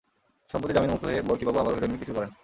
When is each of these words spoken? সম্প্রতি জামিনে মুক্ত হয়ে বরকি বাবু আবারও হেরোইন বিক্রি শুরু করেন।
সম্প্রতি 0.51 0.73
জামিনে 0.75 0.91
মুক্ত 0.93 1.05
হয়ে 1.09 1.19
বরকি 1.29 1.43
বাবু 1.47 1.57
আবারও 1.61 1.75
হেরোইন 1.77 1.91
বিক্রি 1.93 2.07
শুরু 2.07 2.17
করেন। 2.17 2.31